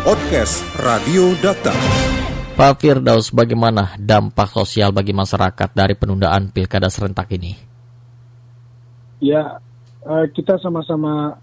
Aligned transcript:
Podcast 0.00 0.64
Radio 0.80 1.36
Data. 1.44 1.76
Pak 2.56 2.80
Firdaus, 2.80 3.28
bagaimana 3.36 4.00
dampak 4.00 4.48
sosial 4.48 4.96
bagi 4.96 5.12
masyarakat 5.12 5.76
dari 5.76 5.92
penundaan 5.92 6.48
pilkada 6.48 6.88
serentak 6.88 7.28
ini? 7.36 7.52
Ya, 9.20 9.60
eh, 10.00 10.24
kita 10.32 10.56
sama-sama 10.56 11.36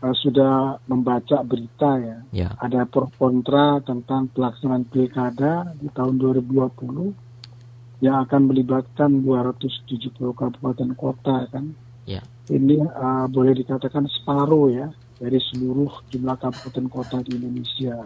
eh, 0.00 0.14
sudah 0.24 0.80
membaca 0.88 1.44
berita 1.44 2.00
ya. 2.00 2.18
Ya. 2.32 2.48
Ada 2.56 2.88
pro 2.88 3.12
kontra 3.12 3.76
tentang 3.84 4.32
pelaksanaan 4.32 4.88
pilkada 4.88 5.76
di 5.76 5.92
tahun 5.92 6.16
2020 6.16 8.00
yang 8.00 8.24
akan 8.24 8.40
melibatkan 8.48 9.20
270 9.20 10.16
kabupaten 10.32 10.96
kota 10.96 11.44
kan. 11.52 11.76
Ya. 12.08 12.24
Ini 12.48 12.88
eh, 12.88 13.26
boleh 13.28 13.52
dikatakan 13.52 14.08
separuh 14.08 14.72
ya 14.72 14.88
dari 15.16 15.40
seluruh 15.40 16.08
jumlah 16.12 16.36
kabupaten 16.36 16.86
kota 16.92 17.16
di 17.24 17.36
Indonesia. 17.40 17.96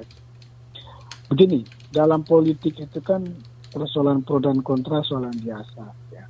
Begini, 1.30 1.62
dalam 1.90 2.26
politik 2.26 2.78
itu 2.78 2.98
kan 3.02 3.26
persoalan 3.70 4.26
pro 4.26 4.42
dan 4.42 4.62
kontra 4.66 5.02
soalan 5.06 5.34
biasa 5.38 5.84
ya. 6.10 6.26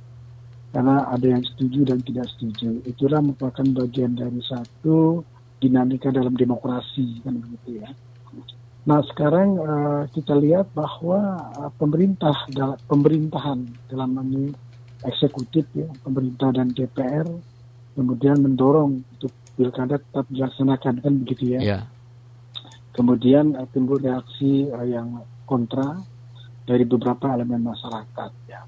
Karena 0.71 1.09
ada 1.09 1.25
yang 1.25 1.41
setuju 1.41 1.89
dan 1.89 1.99
tidak 2.05 2.29
setuju. 2.37 2.81
Itulah 2.85 3.19
merupakan 3.21 3.65
bagian 3.85 4.13
dari 4.13 4.41
satu 4.45 5.25
dinamika 5.61 6.09
dalam 6.09 6.33
demokrasi 6.33 7.21
kan 7.21 7.37
begitu 7.37 7.81
ya. 7.81 7.89
Nah 8.81 9.05
sekarang 9.13 9.61
uh, 9.61 10.03
kita 10.09 10.33
lihat 10.41 10.73
bahwa 10.73 11.37
uh, 11.53 11.69
pemerintah 11.77 12.33
dalam 12.49 12.81
pemerintahan 12.89 13.69
dalam 13.85 14.09
ini 14.25 14.49
eksekutif 15.05 15.69
ya 15.77 15.85
pemerintah 16.01 16.49
dan 16.49 16.73
DPR 16.73 17.29
kemudian 17.93 18.41
mendorong 18.41 19.05
untuk 19.05 19.33
pilkada 19.61 20.01
tetap 20.01 20.25
dilaksanakan 20.33 21.05
kan 21.05 21.13
begitu 21.21 21.53
ya. 21.53 21.59
Ya. 21.61 21.79
Kemudian 22.97 23.53
uh, 23.53 23.69
timbul 23.69 24.01
reaksi 24.01 24.73
uh, 24.73 24.81
yang 24.81 25.21
kontra 25.45 26.01
dari 26.65 26.81
beberapa 26.81 27.29
elemen 27.29 27.61
masyarakat 27.61 28.31
ya. 28.49 28.65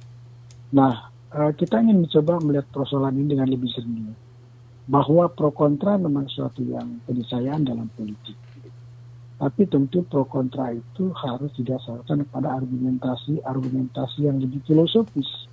Nah 0.78 1.10
uh, 1.34 1.50
kita 1.58 1.82
ingin 1.82 2.06
mencoba 2.06 2.38
melihat 2.46 2.70
persoalan 2.70 3.18
ini 3.18 3.34
dengan 3.34 3.50
lebih 3.50 3.74
jernih 3.74 4.14
bahwa 4.86 5.32
pro 5.34 5.50
kontra 5.50 5.98
memang 5.98 6.30
suatu 6.30 6.62
yang 6.62 7.02
keniscayaan 7.10 7.66
dalam 7.66 7.90
politik. 7.98 8.38
Tapi 9.42 9.66
tentu 9.66 10.06
pro 10.06 10.30
kontra 10.30 10.72
itu 10.72 11.10
harus 11.18 11.50
didasarkan 11.58 12.30
pada 12.30 12.54
argumentasi-argumentasi 12.62 14.30
yang 14.30 14.38
lebih 14.38 14.62
filosofis. 14.70 15.50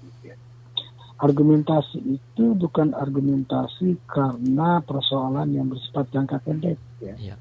Argumentasi 1.21 2.01
itu 2.17 2.45
bukan 2.57 2.97
argumentasi 2.97 4.01
karena 4.09 4.81
persoalan 4.81 5.53
yang 5.53 5.69
bersifat 5.69 6.09
jangka 6.17 6.41
pendek 6.41 6.81
ya, 6.97 7.13
Ya. 7.21 7.37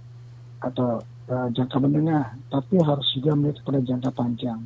atau 0.59 0.99
uh, 1.31 1.47
jangka 1.55 1.79
menengah, 1.79 2.35
tapi 2.51 2.75
harus 2.83 3.07
juga 3.15 3.39
melihat 3.39 3.63
pada 3.63 3.79
jangka 3.79 4.11
panjang. 4.11 4.59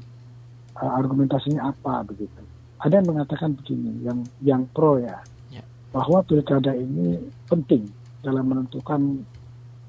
Uh, 0.73 0.91
argumentasinya 0.97 1.69
apa 1.69 2.01
begitu? 2.09 2.41
Ada 2.81 3.05
yang 3.05 3.13
mengatakan 3.13 3.53
begini, 3.53 4.01
yang 4.01 4.25
yang 4.41 4.65
pro 4.73 4.97
ya, 4.97 5.21
Ya. 5.53 5.61
bahwa 5.93 6.25
pilkada 6.25 6.73
ini 6.73 7.21
penting 7.45 7.85
dalam 8.25 8.49
menentukan 8.49 9.21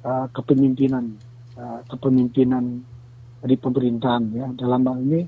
uh, 0.04 0.28
kepemimpinan 0.36 1.16
uh, 1.56 1.80
kepemimpinan 1.88 2.84
di 3.40 3.56
pemerintahan 3.56 4.24
ya. 4.36 4.52
Dalam 4.52 4.84
hal 4.84 5.00
ini 5.00 5.24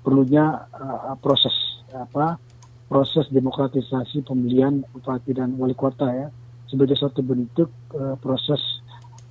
perlunya 0.00 0.64
uh, 0.72 1.12
proses 1.20 1.52
apa 1.92 2.40
proses 2.86 3.26
demokratisasi 3.34 4.22
pemilihan 4.22 4.86
bupati 4.94 5.34
dan 5.34 5.58
wali 5.58 5.74
kota 5.74 6.06
ya 6.06 6.28
sebagai 6.70 6.94
suatu 6.98 7.22
bentuk 7.22 7.70
uh, 7.94 8.14
proses 8.18 8.58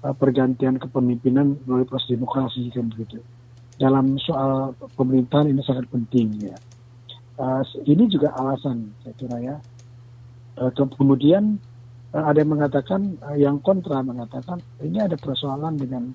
uh, 0.03 0.11
pergantian 0.15 0.75
kepemimpinan 0.79 1.59
melalui 1.63 1.87
proses 1.87 2.11
demokrasi 2.15 2.67
kan 2.71 2.91
begitu. 2.91 3.19
Dalam 3.75 4.15
soal 4.19 4.71
pemerintahan 4.95 5.51
ini 5.51 5.59
sangat 5.63 5.87
penting 5.91 6.51
ya. 6.51 6.55
Uh, 7.35 7.63
ini 7.83 8.07
juga 8.07 8.31
alasan 8.35 8.95
saya 9.03 9.15
kira 9.19 9.37
ya. 9.43 9.55
Uh, 10.55 10.71
ke- 10.71 10.95
kemudian 10.95 11.59
uh, 12.15 12.23
ada 12.31 12.39
yang 12.39 12.55
mengatakan 12.55 13.19
uh, 13.19 13.35
yang 13.35 13.59
kontra 13.59 13.99
mengatakan 13.99 14.63
ini 14.79 15.03
ada 15.03 15.19
persoalan 15.19 15.75
dengan 15.75 16.11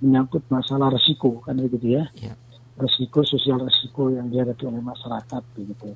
menyangkut 0.00 0.48
masalah 0.48 0.88
resiko 0.92 1.44
kan 1.44 1.60
begitu 1.60 2.00
ya. 2.00 2.04
Ya. 2.16 2.32
Resiko 2.80 3.20
sosial 3.24 3.60
resiko 3.60 4.08
yang 4.08 4.32
dihadapi 4.32 4.64
oleh 4.64 4.80
masyarakat 4.80 5.42
begitu. 5.52 5.92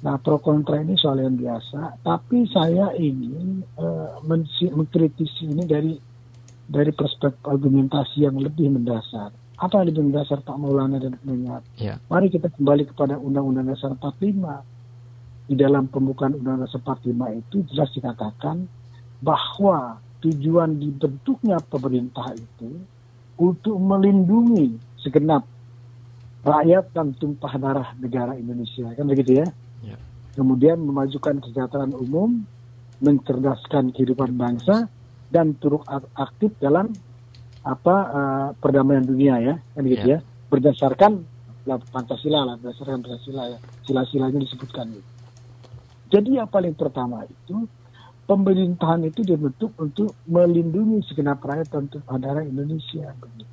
Nah 0.00 0.16
pro 0.16 0.40
kontra 0.40 0.80
ini 0.80 0.96
soal 0.96 1.20
yang 1.20 1.36
biasa, 1.36 2.00
tapi 2.00 2.48
saya 2.48 2.96
ingin 2.96 3.60
uh, 3.76 4.16
mengkritisi 4.72 5.44
ini 5.44 5.64
dari 5.68 5.92
dari 6.70 6.88
perspektif 6.94 7.44
argumentasi 7.44 8.24
yang 8.24 8.40
lebih 8.40 8.72
mendasar. 8.72 9.34
Apa 9.60 9.82
yang 9.84 9.92
lebih 9.92 10.08
mendasar 10.08 10.40
Pak 10.40 10.56
Maulana 10.56 10.96
dan 10.96 11.20
pendengar? 11.20 11.60
Ya. 11.76 12.00
Mari 12.08 12.32
kita 12.32 12.48
kembali 12.48 12.88
kepada 12.94 13.20
Undang-Undang 13.20 13.76
Dasar 13.76 13.92
45. 13.92 15.52
Di 15.52 15.58
dalam 15.58 15.90
pembukaan 15.90 16.32
Undang-Undang 16.38 16.70
Dasar 16.70 16.80
45 16.80 17.42
itu 17.44 17.56
jelas 17.68 17.90
dikatakan 17.92 18.56
bahwa 19.20 20.00
tujuan 20.24 20.80
dibentuknya 20.80 21.60
pemerintah 21.60 22.32
itu 22.32 22.80
untuk 23.36 23.76
melindungi 23.76 24.80
segenap 25.00 25.44
rakyat 26.40 26.88
dan 26.96 27.12
tumpah 27.20 27.52
darah 27.60 27.88
negara 28.00 28.32
Indonesia. 28.36 28.88
Kan 28.96 29.08
begitu 29.12 29.44
ya? 29.44 29.46
Kemudian 30.34 30.78
memajukan 30.80 31.42
kesejahteraan 31.42 31.92
umum, 31.94 32.46
mencerdaskan 33.02 33.90
kehidupan 33.90 34.38
bangsa, 34.38 34.86
dan 35.30 35.54
turut 35.58 35.82
ak- 35.86 36.10
aktif 36.14 36.54
dalam 36.58 36.98
apa 37.60 37.96
eh, 38.10 38.48
perdamaian 38.56 39.04
dunia 39.04 39.34
ya, 39.42 39.54
kan 39.74 39.82
gitu 39.84 40.06
Ya. 40.06 40.16
ya, 40.16 40.18
berdasarkan 40.48 41.26
lah, 41.68 41.78
Pancasila 41.92 42.46
lah, 42.46 42.54
berdasarkan 42.56 43.04
Pancasila 43.04 43.42
ya, 43.52 43.58
sila-silanya 43.84 44.38
disebutkan. 44.40 44.96
gitu. 44.96 45.10
Jadi 46.10 46.40
yang 46.40 46.50
paling 46.50 46.74
pertama 46.74 47.22
itu 47.28 47.68
pemerintahan 48.26 49.06
itu 49.06 49.22
dibentuk 49.22 49.74
untuk 49.78 50.18
melindungi 50.26 51.02
segenap 51.06 51.38
rakyat 51.42 51.68
dan 51.70 51.84
darah 52.18 52.42
Indonesia. 52.42 53.14
begitu. 53.18 53.46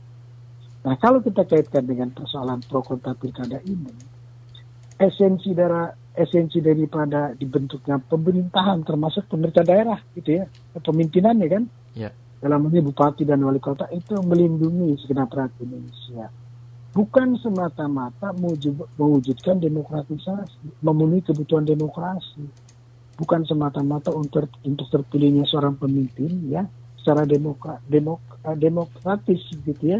Nah 0.85 0.95
kalau 0.97 1.19
kita 1.19 1.43
kaitkan 1.45 1.83
dengan 1.83 2.09
persoalan 2.15 2.63
pro 2.65 2.81
kontra 2.81 3.13
pilkada 3.13 3.59
ini, 3.61 3.91
esensi 4.97 5.53
dari 5.53 5.91
esensi 6.17 6.59
daripada 6.59 7.31
dibentuknya 7.37 8.01
pemerintahan 8.01 8.81
termasuk 8.81 9.29
pemerintah 9.29 9.61
daerah 9.61 10.01
gitu 10.17 10.41
ya. 10.41 10.45
Pemimpinannya 10.77 11.47
kan? 11.47 11.63
Ya. 11.93 12.11
dalam 12.37 12.69
ini 12.69 12.85
bupati 12.85 13.25
dan 13.25 13.41
wali 13.41 13.57
kota 13.57 13.89
itu 13.89 14.13
melindungi 14.21 14.93
segenap 15.01 15.33
rakyat 15.33 15.57
Indonesia. 15.57 16.29
Bukan 16.93 17.37
semata-mata 17.41 18.33
mewujud- 18.37 18.89
mewujudkan 18.97 19.57
demokratisasi 19.61 20.81
memenuhi 20.81 21.25
kebutuhan 21.25 21.65
demokrasi. 21.65 22.45
Bukan 23.17 23.45
semata-mata 23.49 24.13
untuk 24.13 24.49
untuk 24.61 24.85
terpilihnya 24.93 25.49
seorang 25.49 25.77
pemimpin 25.81 26.29
ya 26.53 26.69
secara 27.01 27.25
demokra, 27.25 27.81
demok, 27.89 28.21
eh, 28.45 28.57
demokratis 28.57 29.41
gitu 29.65 29.97
ya. 29.97 29.99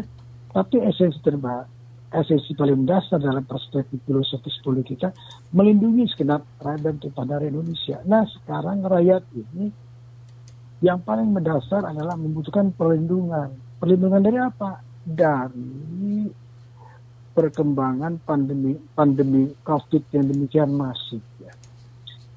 Tapi 0.54 0.78
esensi 0.86 1.18
terba 1.22 1.66
esensi 2.08 2.56
paling 2.56 2.88
dasar 2.88 3.20
dalam 3.20 3.44
perspektif 3.44 4.00
filosofis 4.08 4.56
politik 4.64 4.96
kita 4.96 5.12
melindungi 5.52 6.08
segenap 6.08 6.40
rakyat 6.56 6.80
dan 6.80 6.94
tumpah 6.96 7.24
Indonesia. 7.44 8.00
Nah 8.08 8.24
sekarang 8.24 8.80
rakyat 8.80 9.24
ini 9.36 9.68
yang 10.80 11.02
paling 11.02 11.28
mendasar 11.34 11.84
adalah 11.84 12.14
membutuhkan 12.14 12.70
perlindungan. 12.72 13.50
Perlindungan 13.82 14.22
dari 14.22 14.38
apa? 14.38 14.80
Dari 15.02 16.30
perkembangan 17.34 18.22
pandemi 18.22 18.74
pandemi 18.94 19.46
COVID 19.62 20.02
yang 20.14 20.26
demikian 20.30 20.70
masif 20.72 21.22
ya. 21.42 21.52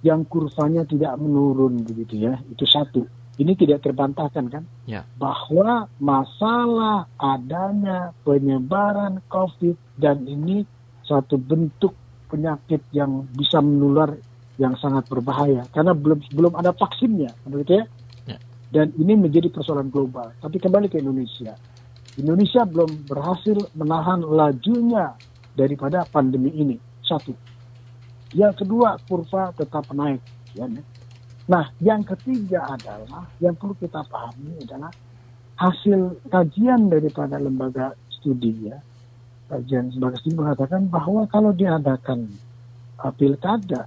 Yang 0.02 0.28
kurvanya 0.28 0.84
tidak 0.84 1.14
menurun 1.22 1.86
begitu 1.86 2.28
ya. 2.28 2.36
Itu 2.50 2.66
satu. 2.66 3.21
Ini 3.40 3.56
tidak 3.56 3.88
terbantahkan 3.88 4.46
kan? 4.52 4.64
Ya. 4.84 5.08
bahwa 5.16 5.88
masalah 6.04 7.08
adanya 7.16 8.12
penyebaran 8.28 9.24
COVID 9.32 9.80
dan 9.96 10.28
ini 10.28 10.68
suatu 11.08 11.40
bentuk 11.40 11.96
penyakit 12.28 12.84
yang 12.92 13.28
bisa 13.32 13.64
menular 13.64 14.16
yang 14.60 14.76
sangat 14.78 15.08
berbahaya 15.08 15.64
karena 15.72 15.96
belum 15.96 16.22
belum 16.36 16.54
ada 16.60 16.76
vaksinnya, 16.76 17.32
ya. 17.48 17.84
Ya. 18.28 18.38
Dan 18.72 18.94
ini 19.00 19.16
menjadi 19.16 19.48
persoalan 19.48 19.90
global. 19.90 20.36
Tapi 20.38 20.60
kembali 20.60 20.92
ke 20.92 21.00
Indonesia, 21.00 21.56
Indonesia 22.20 22.68
belum 22.68 23.08
berhasil 23.08 23.58
menahan 23.76 24.22
lajunya 24.28 25.16
daripada 25.56 26.04
pandemi 26.08 26.52
ini. 26.52 26.76
Satu. 27.04 27.32
Yang 28.32 28.64
kedua, 28.64 28.96
kurva 29.08 29.52
tetap 29.56 29.88
naik. 29.92 30.20
Ya, 30.56 30.68
Nah, 31.52 31.68
yang 31.84 32.08
ketiga 32.08 32.64
adalah 32.64 33.28
yang 33.44 33.60
perlu 33.60 33.76
kita 33.76 34.08
pahami 34.08 34.64
adalah 34.64 34.88
hasil 35.60 36.24
kajian 36.32 36.88
daripada 36.88 37.36
lembaga 37.36 37.92
studi 38.08 38.72
ya. 38.72 38.80
Kajian 39.52 39.92
lembaga 39.92 40.16
studi 40.24 40.40
mengatakan 40.40 40.88
bahwa 40.88 41.28
kalau 41.28 41.52
diadakan 41.52 42.32
uh, 43.04 43.12
pilkada 43.12 43.84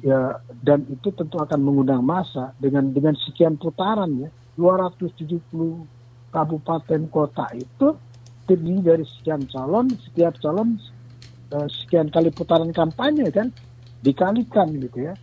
ya 0.00 0.40
dan 0.64 0.88
itu 0.88 1.12
tentu 1.12 1.36
akan 1.36 1.60
mengundang 1.60 2.00
massa 2.00 2.56
dengan 2.56 2.88
dengan 2.88 3.12
sekian 3.12 3.60
putaran 3.60 4.08
ya 4.16 4.32
270 4.56 5.36
kabupaten 6.32 7.00
kota 7.12 7.52
itu 7.52 7.92
terdiri 8.48 8.80
dari 8.80 9.04
sekian 9.04 9.44
calon, 9.52 9.92
setiap 10.08 10.40
calon 10.40 10.80
uh, 11.52 11.68
sekian 11.68 12.08
kali 12.08 12.32
putaran 12.32 12.72
kampanye 12.72 13.28
kan 13.28 13.52
dikalikan 14.00 14.72
gitu 14.80 15.12
ya. 15.12 15.14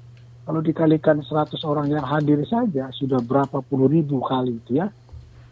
Kalau 0.49 0.65
dikalikan 0.65 1.21
100 1.21 1.61
orang 1.61 1.93
yang 1.93 2.01
hadir 2.01 2.41
saja 2.49 2.89
sudah 2.97 3.21
berapa 3.21 3.61
puluh 3.61 3.85
ribu 3.85 4.17
kali 4.25 4.57
itu 4.57 4.81
ya. 4.81 4.89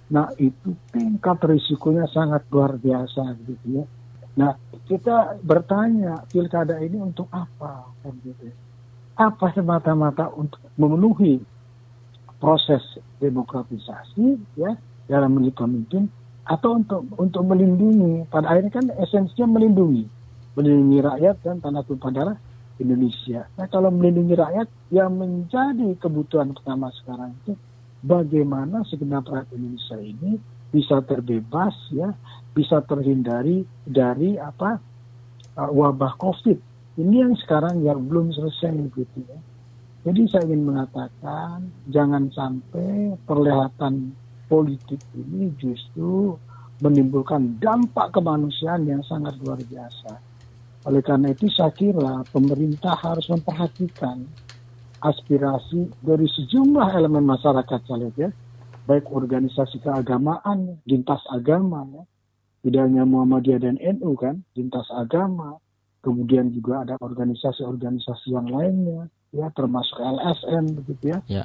Nah 0.09 0.33
itu 0.41 0.73
tingkat 0.89 1.37
risikonya 1.45 2.09
sangat 2.09 2.49
luar 2.49 2.81
biasa 2.81 3.37
gitu 3.45 3.77
ya. 3.77 3.85
Nah 4.41 4.57
kita 4.89 5.37
bertanya 5.45 6.25
pilkada 6.33 6.81
ini 6.81 6.97
untuk 6.97 7.29
apa 7.29 7.93
gitu. 8.25 8.49
Apa 9.21 9.53
semata-mata 9.53 10.33
untuk 10.33 10.65
memenuhi 10.81 11.45
proses 12.41 12.81
demokratisasi 13.21 14.57
ya 14.57 14.73
dalam 15.05 15.37
memilih 15.37 15.53
pemimpin 15.61 16.09
atau 16.41 16.73
untuk 16.73 17.05
untuk 17.21 17.45
melindungi 17.45 18.25
pada 18.33 18.49
akhirnya 18.49 18.73
kan 18.81 18.85
esensinya 18.97 19.61
melindungi 19.61 20.09
melindungi 20.57 21.05
rakyat 21.05 21.37
dan 21.45 21.61
tanah 21.61 21.85
tumpah 21.85 22.09
darah 22.09 22.37
Indonesia. 22.77 23.49
Nah 23.57 23.67
kalau 23.69 23.89
melindungi 23.89 24.37
rakyat 24.37 24.69
yang 24.93 25.17
menjadi 25.17 25.97
kebutuhan 25.97 26.53
pertama 26.53 26.93
sekarang 27.03 27.33
itu 27.43 27.57
bagaimana 28.05 28.85
segenap 28.85 29.25
rakyat 29.25 29.49
Indonesia 29.57 29.97
ini 29.97 30.37
bisa 30.67 30.99
terbebas 31.01 31.73
ya 31.95 32.11
bisa 32.51 32.83
terhindari 32.83 33.63
dari 33.87 34.35
apa 34.35 34.77
uh, 35.57 35.71
wabah 35.71 36.17
COVID 36.19 36.57
ini 36.97 37.21
yang 37.21 37.33
sekarang 37.37 37.85
yang 37.85 38.09
belum 38.09 38.33
selesai 38.33 38.73
gitu 38.93 39.19
ya. 39.25 39.39
Jadi 40.07 40.21
saya 40.31 40.47
ingin 40.47 40.65
mengatakan 40.65 41.67
jangan 41.91 42.31
sampai 42.31 43.13
perlihatan 43.27 44.15
politik 44.47 45.03
ini 45.13 45.51
justru 45.59 46.39
menimbulkan 46.79 47.57
dampak 47.59 48.13
kemanusiaan 48.15 48.87
yang 48.87 49.03
sangat 49.03 49.35
luar 49.43 49.59
biasa. 49.61 50.26
Oleh 50.87 51.03
karena 51.03 51.35
itu 51.35 51.51
saya 51.51 51.75
kira 51.75 52.23
pemerintah 52.31 52.95
harus 52.95 53.27
memperhatikan 53.27 54.23
aspirasi 55.03 55.91
dari 55.99 56.25
sejumlah 56.31 56.95
elemen 56.95 57.27
masyarakat 57.27 57.79
saya 57.83 58.07
lihat 58.07 58.15
ya, 58.15 58.29
baik 58.87 59.11
organisasi 59.11 59.83
keagamaan, 59.83 60.79
lintas 60.87 61.19
agama 61.27 61.83
ya, 61.91 62.03
tidak 62.63 62.81
hanya 62.87 63.03
Muhammadiyah 63.03 63.59
dan 63.59 63.75
NU 63.99 64.15
kan, 64.15 64.39
lintas 64.55 64.87
agama, 64.95 65.59
kemudian 66.01 66.55
juga 66.55 66.87
ada 66.87 66.95
organisasi-organisasi 67.03 68.31
yang 68.31 68.47
lainnya, 68.47 69.11
ya 69.35 69.51
termasuk 69.53 69.99
LSM 69.99 70.71
begitu 70.81 71.19
ya. 71.19 71.19
ya. 71.27 71.43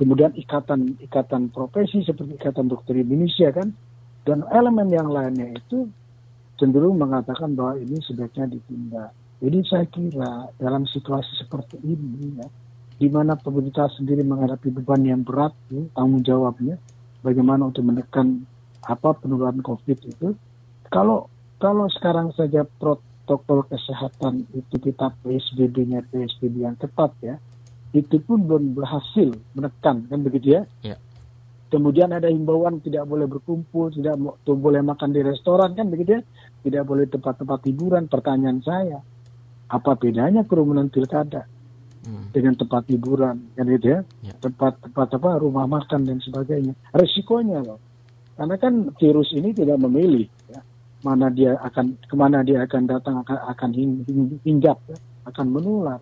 Kemudian 0.00 0.32
ikatan 0.36 0.96
ikatan 1.00 1.52
profesi 1.52 2.00
seperti 2.04 2.36
ikatan 2.36 2.72
dokter 2.72 2.96
Indonesia 2.96 3.52
kan, 3.52 3.76
dan 4.24 4.44
elemen 4.52 4.88
yang 4.88 5.08
lainnya 5.08 5.52
itu 5.52 5.88
cenderung 6.60 7.00
mengatakan 7.00 7.56
bahwa 7.56 7.80
ini 7.80 7.96
sebaiknya 8.04 8.52
ditindak. 8.52 9.10
Jadi 9.40 9.58
saya 9.64 9.88
kira 9.88 10.52
dalam 10.60 10.84
situasi 10.84 11.40
seperti 11.40 11.80
ini 11.80 12.36
ya, 12.36 12.48
di 13.00 13.08
mana 13.08 13.40
pemerintah 13.40 13.88
sendiri 13.96 14.20
menghadapi 14.20 14.68
beban 14.68 15.00
yang 15.00 15.24
berat, 15.24 15.56
ya, 15.72 15.80
tanggung 15.96 16.20
jawabnya, 16.20 16.76
bagaimana 17.24 17.72
untuk 17.72 17.88
menekan 17.88 18.44
apa 18.84 19.16
penularan 19.16 19.64
COVID 19.64 19.98
itu. 20.04 20.36
Kalau 20.92 21.32
kalau 21.56 21.88
sekarang 21.88 22.36
saja 22.36 22.68
prot 22.68 23.00
protokol 23.30 23.62
kesehatan 23.70 24.42
itu 24.50 24.74
kita 24.82 25.14
PSBB-nya 25.22 26.02
PSBB 26.10 26.66
yang 26.66 26.74
ketat 26.74 27.14
ya, 27.22 27.38
itu 27.94 28.18
pun 28.26 28.42
belum 28.42 28.74
berhasil 28.74 29.30
menekan 29.54 30.02
kan 30.10 30.18
begitu 30.26 30.58
ya. 30.58 30.62
ya. 30.82 30.98
Kemudian 31.70 32.10
ada 32.10 32.26
himbauan 32.26 32.82
tidak 32.82 33.06
boleh 33.06 33.30
berkumpul, 33.30 33.94
tidak 33.94 34.18
boleh 34.42 34.82
makan 34.82 35.14
di 35.14 35.22
restoran 35.22 35.78
kan 35.78 35.86
begitu 35.86 36.18
ya, 36.18 36.22
tidak 36.66 36.82
boleh 36.82 37.06
tempat-tempat 37.06 37.62
hiburan. 37.70 38.10
Pertanyaan 38.10 38.58
saya, 38.58 38.98
apa 39.70 39.94
bedanya 39.94 40.42
kerumunan 40.42 40.90
pilkada 40.90 41.46
hmm. 42.10 42.34
dengan 42.34 42.58
tempat 42.58 42.90
hiburan 42.90 43.54
kan 43.54 43.64
gitu 43.70 43.86
ya, 43.86 44.00
ya. 44.26 44.34
tempat 44.42 44.82
tempat 44.82 45.08
apa 45.14 45.38
rumah 45.38 45.70
makan 45.70 46.10
dan 46.10 46.18
sebagainya. 46.18 46.74
Resikonya 46.90 47.62
loh, 47.62 47.78
karena 48.34 48.58
kan 48.58 48.90
virus 48.98 49.30
ini 49.38 49.54
tidak 49.54 49.78
memilih 49.78 50.26
ya 50.50 50.64
mana 51.00 51.32
dia 51.32 51.56
akan 51.60 51.96
ke 52.04 52.14
mana 52.16 52.44
dia 52.44 52.64
akan 52.64 52.82
datang 52.88 53.20
akan 53.24 53.38
akan 53.56 53.70
hinggap 54.44 54.80
ya, 54.88 54.98
akan 55.28 55.46
menular 55.48 56.00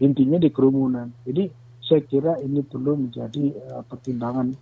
intinya 0.00 0.40
di 0.40 0.48
kerumunan 0.48 1.12
jadi 1.24 1.52
saya 1.84 2.04
kira 2.04 2.36
ini 2.44 2.60
perlu 2.64 3.08
menjadi 3.08 3.56
uh, 3.72 3.84
pertimbangan 3.84 4.52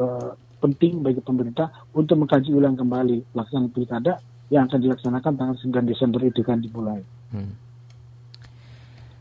uh, 0.00 0.32
penting 0.60 1.04
bagi 1.04 1.20
pemerintah 1.20 1.68
untuk 1.92 2.20
mengkaji 2.24 2.52
ulang 2.52 2.76
kembali 2.76 3.32
pelaksanaan 3.32 3.72
pilkada 3.72 4.20
yang 4.50 4.66
akan 4.66 4.80
dilaksanakan 4.82 5.32
tanggal 5.38 5.56
9 5.56 5.90
Desember 5.90 6.20
itu 6.26 6.40
kan 6.42 6.58
dimulai. 6.58 7.00
Hmm. 7.30 7.54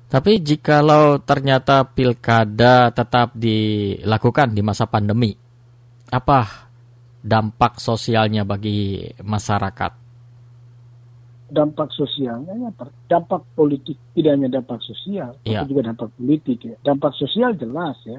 Tapi 0.09 0.41
jikalau 0.41 1.21
ternyata 1.21 1.85
pilkada 1.85 2.89
tetap 2.89 3.29
dilakukan 3.37 4.57
di 4.57 4.61
masa 4.65 4.89
pandemi, 4.89 5.37
apa 6.09 6.69
dampak 7.21 7.77
sosialnya 7.77 8.41
bagi 8.41 9.05
masyarakat? 9.21 9.91
Dampak 11.53 11.93
sosialnya 11.93 12.57
ya, 12.57 12.69
dampak 13.05 13.45
politik 13.53 14.01
tidak 14.17 14.33
hanya 14.33 14.49
dampak 14.49 14.81
sosial, 14.81 15.37
ya. 15.45 15.61
tapi 15.61 15.77
juga 15.77 15.93
dampak 15.93 16.09
politik 16.17 16.57
ya. 16.65 16.75
Dampak 16.81 17.13
sosial 17.13 17.53
jelas 17.53 17.97
ya, 18.01 18.17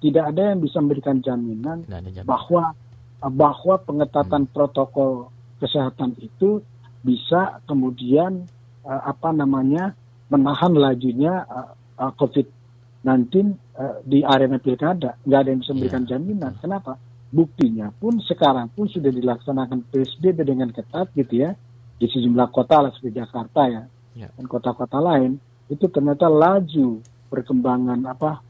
tidak 0.00 0.32
ada 0.32 0.56
yang 0.56 0.60
bisa 0.64 0.80
memberikan 0.80 1.20
jaminan, 1.20 1.84
jaminan. 1.84 2.24
bahwa 2.24 2.72
bahwa 3.20 3.74
pengetatan 3.84 4.48
hmm. 4.48 4.52
protokol 4.52 5.28
kesehatan 5.60 6.16
itu 6.16 6.64
bisa 7.04 7.60
kemudian 7.68 8.48
uh, 8.84 9.02
apa 9.04 9.32
namanya 9.36 9.92
menahan 10.32 10.72
lajunya 10.72 11.44
uh, 11.44 11.76
uh, 12.00 12.12
COVID-19 12.16 13.04
uh, 13.76 14.00
di 14.04 14.24
arena 14.24 14.56
pilkada. 14.56 15.20
Nggak 15.28 15.40
ada 15.44 15.48
yang 15.52 15.60
bisa 15.60 15.72
memberikan 15.76 16.04
yeah. 16.08 16.10
jaminan. 16.16 16.52
Kenapa? 16.64 16.96
Buktinya 17.30 17.92
pun 17.94 18.18
sekarang 18.24 18.72
pun 18.72 18.88
sudah 18.88 19.12
dilaksanakan 19.12 19.86
PSBB 19.92 20.42
dengan 20.42 20.72
ketat 20.72 21.12
gitu 21.14 21.44
ya 21.44 21.54
di 22.00 22.08
sejumlah 22.08 22.48
kota 22.48 22.80
lah 22.80 22.90
seperti 22.96 23.20
Jakarta 23.20 23.68
ya, 23.68 23.82
ya. 24.16 24.28
dan 24.32 24.44
kota-kota 24.48 24.98
lain 24.98 25.36
itu 25.68 25.84
ternyata 25.92 26.26
laju 26.26 26.98
perkembangan 27.28 28.08
apa 28.08 28.40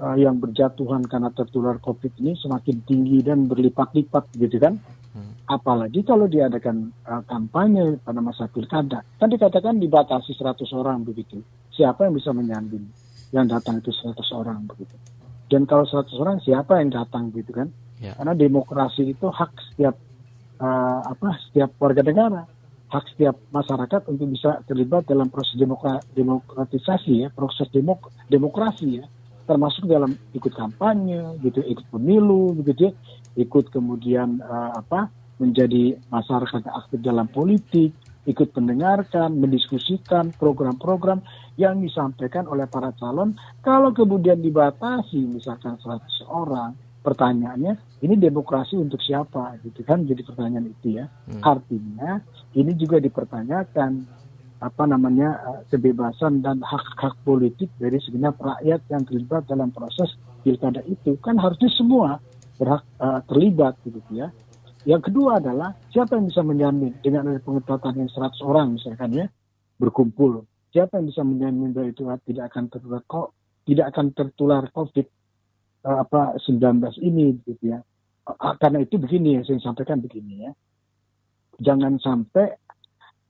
uh, 0.00 0.16
yang 0.16 0.36
berjatuhan 0.40 1.04
karena 1.08 1.32
tertular 1.32 1.80
COVID 1.80 2.20
ini 2.20 2.36
semakin 2.36 2.84
tinggi 2.84 3.24
dan 3.24 3.48
berlipat-lipat 3.48 4.36
gitu 4.36 4.56
kan. 4.60 4.76
Hmm. 5.16 5.32
Apalagi 5.48 6.04
kalau 6.04 6.28
diadakan 6.28 6.92
uh, 7.08 7.22
kampanye 7.24 7.96
pada 8.04 8.20
masa 8.20 8.50
pilkada. 8.50 9.00
Kan 9.16 9.32
dikatakan 9.32 9.80
dibatasi 9.80 10.36
100 10.36 10.68
orang 10.76 11.04
begitu. 11.06 11.40
Siapa 11.72 12.04
yang 12.04 12.14
bisa 12.16 12.32
menyambung 12.36 12.84
yang 13.32 13.48
datang 13.48 13.80
itu 13.80 13.90
100 13.90 14.16
orang 14.36 14.64
begitu. 14.68 14.94
Dan 15.46 15.64
kalau 15.64 15.86
100 15.86 16.10
orang 16.18 16.38
siapa 16.42 16.82
yang 16.82 16.90
datang 16.90 17.30
gitu 17.32 17.54
kan? 17.54 17.70
Ya. 18.02 18.12
Karena 18.18 18.36
demokrasi 18.36 19.16
itu 19.16 19.26
hak 19.30 19.52
setiap 19.72 19.96
uh, 20.60 21.00
apa 21.06 21.38
setiap 21.48 21.72
warga 21.80 22.02
negara, 22.04 22.42
hak 22.92 23.04
setiap 23.14 23.40
masyarakat 23.54 24.10
untuk 24.10 24.26
bisa 24.30 24.60
terlibat 24.68 25.08
dalam 25.08 25.32
proses 25.32 25.56
demokra 25.56 26.02
demokratisasi 26.12 27.24
ya, 27.24 27.28
proses 27.32 27.70
demok 27.72 28.12
demokrasi 28.28 29.00
ya, 29.00 29.06
termasuk 29.46 29.86
dalam 29.86 30.12
ikut 30.34 30.52
kampanye, 30.52 31.38
gitu, 31.40 31.62
ikut 31.62 31.86
pemilu, 31.88 32.58
gitu 32.66 32.90
ya, 32.90 32.92
ikut 33.38 33.70
kemudian 33.70 34.42
uh, 34.42 34.76
apa 34.76 35.08
menjadi 35.38 35.96
masyarakat 36.10 36.66
aktif 36.66 36.98
dalam 37.00 37.30
politik, 37.30 37.92
ikut 38.26 38.50
mendengarkan, 38.58 39.38
mendiskusikan 39.38 40.34
program-program 40.34 41.22
yang 41.56 41.78
disampaikan 41.78 42.50
oleh 42.50 42.66
para 42.66 42.90
calon. 42.98 43.38
Kalau 43.62 43.94
kemudian 43.94 44.42
dibatasi 44.42 45.22
misalkan 45.30 45.78
100 45.78 46.26
orang, 46.26 46.74
pertanyaannya 47.06 48.02
ini 48.02 48.18
demokrasi 48.18 48.74
untuk 48.74 48.98
siapa 48.98 49.62
gitu 49.62 49.86
kan 49.86 50.02
jadi 50.02 50.26
pertanyaan 50.26 50.74
itu 50.74 50.98
ya 50.98 51.06
hmm. 51.06 51.38
artinya 51.38 52.18
ini 52.58 52.74
juga 52.74 52.98
dipertanyakan 52.98 54.02
apa 54.60 54.88
namanya 54.88 55.36
eh, 55.36 55.60
kebebasan 55.68 56.40
dan 56.40 56.64
hak-hak 56.64 57.16
politik 57.22 57.68
dari 57.76 58.00
segenap 58.00 58.40
rakyat 58.40 58.80
yang 58.88 59.02
terlibat 59.04 59.44
dalam 59.48 59.68
proses 59.74 60.08
pilkada 60.40 60.80
itu 60.88 61.18
kan 61.20 61.36
harusnya 61.36 61.68
semua 61.74 62.16
berhak 62.56 62.80
uh, 63.04 63.20
terlibat 63.28 63.76
gitu 63.84 64.00
ya 64.16 64.32
yang 64.88 65.04
kedua 65.04 65.44
adalah 65.44 65.76
siapa 65.92 66.16
yang 66.16 66.32
bisa 66.32 66.40
menjamin 66.40 66.96
dengan 67.04 67.28
ada 67.28 67.40
pengetatan 67.44 68.00
yang 68.00 68.08
100 68.08 68.32
orang 68.48 68.80
misalkan 68.80 69.12
ya 69.12 69.26
berkumpul 69.76 70.48
siapa 70.72 70.96
yang 70.96 71.12
bisa 71.12 71.20
menjamin 71.20 71.76
bahwa 71.76 71.92
itu 71.92 72.08
tidak 72.32 72.48
akan 72.48 72.64
tertular 72.72 73.02
kok 73.04 73.36
tidak 73.68 73.86
akan 73.92 74.06
tertular 74.16 74.64
covid 74.72 75.04
uh, 75.86 76.02
apa 76.02 76.34
19 76.42 76.58
ini 77.02 77.38
gitu 77.46 77.74
ya. 77.74 77.78
Uh, 78.26 78.54
karena 78.58 78.82
itu 78.82 78.98
begini 78.98 79.38
yang 79.38 79.44
saya 79.46 79.62
sampaikan 79.62 80.02
begini 80.02 80.50
ya. 80.50 80.52
Jangan 81.62 81.96
sampai 82.02 82.58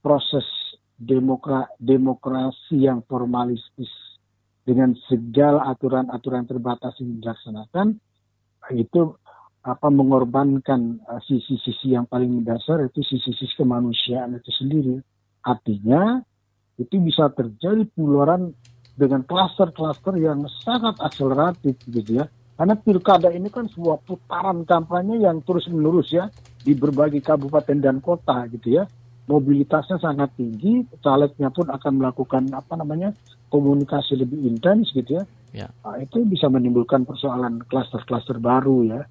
proses 0.01 0.43
demokra 0.97 1.69
demokrasi 1.77 2.89
yang 2.89 3.05
formalistis 3.05 3.89
dengan 4.65 4.97
segala 5.07 5.69
aturan-aturan 5.71 6.43
terbatas 6.49 6.97
yang 6.99 7.21
dilaksanakan 7.21 7.95
itu 8.75 9.15
apa 9.63 9.87
mengorbankan 9.91 10.99
uh, 11.07 11.21
sisi-sisi 11.23 11.95
yang 11.95 12.07
paling 12.07 12.41
mendasar 12.41 12.87
itu 12.87 13.03
sisi-sisi 13.03 13.55
kemanusiaan 13.59 14.35
itu 14.35 14.51
sendiri. 14.55 14.95
Artinya 15.43 16.19
itu 16.79 16.99
bisa 16.99 17.27
terjadi 17.31 17.83
penularan 17.95 18.51
dengan 18.97 19.21
klaster-klaster 19.27 20.15
yang 20.17 20.47
sangat 20.63 20.97
akseleratif 21.03 21.77
gitu 21.87 22.23
ya. 22.23 22.25
Karena 22.57 22.73
pilkada 22.73 23.29
ini 23.29 23.53
kan 23.53 23.69
sebuah 23.69 24.01
putaran 24.01 24.65
kampanye 24.65 25.21
yang 25.21 25.45
terus 25.45 25.69
menerus 25.69 26.09
ya 26.09 26.25
di 26.65 26.73
berbagai 26.73 27.21
kabupaten 27.21 27.77
dan 27.77 28.01
kota 28.01 28.49
gitu 28.49 28.81
ya. 28.81 28.83
Mobilitasnya 29.27 29.99
sangat 29.99 30.39
tinggi, 30.39 30.87
calegnya 31.03 31.51
pun 31.51 31.67
akan 31.67 31.93
melakukan 31.99 32.47
apa 32.55 32.79
namanya 32.79 33.11
komunikasi 33.51 34.15
lebih 34.15 34.39
intens 34.47 34.95
gitu 34.95 35.19
ya. 35.19 35.23
ya. 35.51 35.67
Nah, 35.83 35.99
itu 35.99 36.23
bisa 36.23 36.47
menimbulkan 36.47 37.03
persoalan 37.03 37.59
klaster-klaster 37.67 38.39
baru 38.39 38.87
ya 38.87 39.01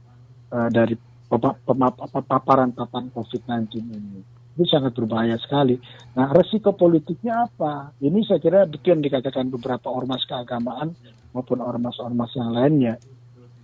uh, 0.57 0.69
dari 0.73 0.97
paparan-paparan 1.29 3.13
COVID-19 3.13 3.77
ini. 3.93 4.21
Itu 4.57 4.65
sangat 4.65 4.97
berbahaya 4.97 5.37
sekali. 5.37 5.77
Nah, 6.17 6.33
resiko 6.33 6.73
politiknya 6.73 7.45
apa? 7.45 7.93
Ini 8.01 8.25
saya 8.25 8.41
kira 8.41 8.65
betul 8.65 8.97
yang 8.97 9.05
dikatakan 9.05 9.53
beberapa 9.53 9.93
ormas 9.93 10.25
keagamaan 10.25 10.97
maupun 11.37 11.61
ormas-ormas 11.61 12.33
yang 12.33 12.57
lainnya 12.57 12.97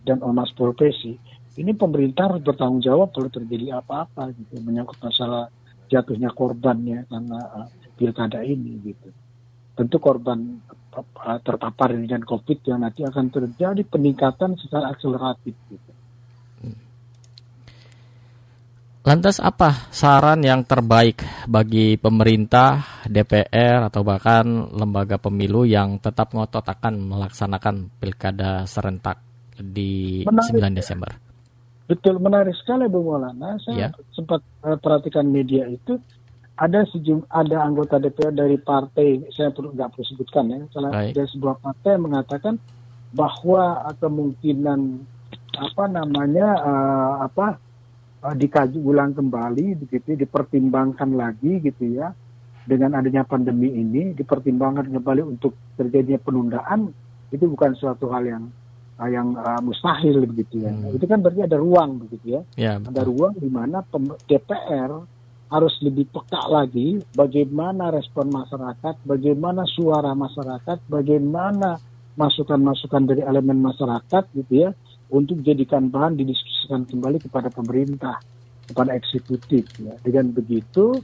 dan 0.05 0.21
ormas 0.21 0.53
profesi. 0.53 1.17
Ini 1.53 1.73
pemerintah 1.77 2.33
harus 2.33 2.45
bertanggung 2.45 2.85
jawab 2.85 3.13
kalau 3.17 3.29
terjadi 3.33 3.81
apa-apa 3.81 4.37
gitu 4.37 4.61
menyangkut 4.61 5.01
masalah 5.01 5.49
jatuhnya 5.93 6.33
korbannya 6.33 7.05
karena 7.05 7.39
uh, 7.53 7.69
pilkada 8.01 8.41
ini 8.41 8.81
gitu. 8.81 9.13
Tentu 9.77 10.01
korban 10.01 10.41
uh, 10.97 11.39
terpapar 11.45 11.93
dengan 11.93 12.25
COVID 12.25 12.59
yang 12.65 12.81
nanti 12.81 13.05
akan 13.05 13.29
terjadi 13.29 13.85
peningkatan 13.85 14.57
secara 14.57 14.89
akseleratif 14.97 15.53
gitu. 15.69 15.93
Lantas 19.03 19.43
apa 19.43 19.91
saran 19.91 20.47
yang 20.47 20.63
terbaik 20.63 21.27
bagi 21.51 21.99
pemerintah, 21.99 23.03
DPR 23.03 23.91
atau 23.91 24.07
bahkan 24.07 24.47
lembaga 24.71 25.19
pemilu 25.19 25.67
yang 25.67 25.99
tetap 25.99 26.31
ngotot 26.31 26.63
akan 26.63 27.11
melaksanakan 27.11 27.91
pilkada 27.99 28.63
serentak 28.63 29.19
di 29.59 30.23
menarik, 30.23 30.55
9 30.55 30.79
Desember? 30.79 31.11
Betul 31.93 32.17
menarik 32.25 32.57
sekali 32.57 32.89
Bu 32.89 33.05
Maulana. 33.05 33.61
Saya 33.61 33.93
ya. 33.93 34.01
sempat 34.17 34.41
uh, 34.65 34.81
perhatikan 34.81 35.29
media 35.29 35.69
itu 35.69 36.01
ada 36.57 36.89
sejum 36.89 37.21
ada 37.29 37.61
anggota 37.61 38.01
DPR 38.01 38.33
dari 38.33 38.57
partai 38.57 39.29
saya 39.29 39.53
perlu 39.53 39.77
nggak 39.77 39.93
perlu 39.93 40.05
sebutkan 40.09 40.49
ya. 40.49 40.65
Salah 40.73 41.13
dari 41.13 41.29
sebuah 41.37 41.61
partai 41.61 42.01
mengatakan 42.01 42.57
bahwa 43.13 43.93
kemungkinan 44.01 44.81
apa 45.53 45.85
namanya 45.85 46.49
uh, 46.65 47.15
apa 47.29 47.61
uh, 48.25 48.33
dikaji 48.33 48.81
ulang 48.81 49.13
kembali 49.13 49.85
begitu 49.85 50.17
dipertimbangkan 50.17 51.13
lagi 51.13 51.61
gitu 51.61 51.93
ya 51.93 52.17
dengan 52.65 52.97
adanya 52.97 53.21
pandemi 53.29 53.69
ini 53.69 54.17
dipertimbangkan 54.17 54.89
kembali 54.89 55.29
untuk 55.29 55.53
terjadinya 55.77 56.25
penundaan 56.25 56.89
itu 57.29 57.45
bukan 57.53 57.77
suatu 57.77 58.09
hal 58.09 58.25
yang 58.25 58.45
yang 59.09 59.35
uh, 59.35 59.61
mustahil 59.65 60.23
begitu 60.29 60.63
ya 60.63 60.71
hmm. 60.71 60.95
itu 60.95 61.05
kan 61.09 61.19
berarti 61.23 61.43
ada 61.47 61.59
ruang 61.59 62.03
begitu 62.03 62.39
ya, 62.39 62.41
ya 62.55 62.73
ada 62.79 63.03
ruang 63.03 63.35
di 63.39 63.49
mana 63.49 63.83
DPR 64.29 65.03
harus 65.53 65.77
lebih 65.85 66.09
peka 66.09 66.49
lagi 66.49 66.97
bagaimana 67.13 67.93
respon 67.93 68.33
masyarakat, 68.33 69.05
bagaimana 69.05 69.69
suara 69.69 70.17
masyarakat, 70.17 70.89
bagaimana 70.89 71.77
masukan-masukan 72.17 73.05
dari 73.05 73.21
elemen 73.21 73.61
masyarakat 73.61 74.33
gitu 74.33 74.53
ya 74.69 74.71
untuk 75.13 75.45
jadikan 75.45 75.93
bahan 75.93 76.17
didiskusikan 76.17 76.89
kembali 76.89 77.21
kepada 77.21 77.53
pemerintah, 77.53 78.17
kepada 78.65 78.97
eksekutif. 78.97 79.69
Ya. 79.77 79.93
Dengan 80.01 80.33
begitu, 80.33 80.97